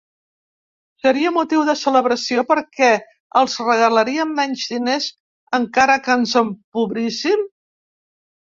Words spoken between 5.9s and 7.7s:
que ens empobríssim?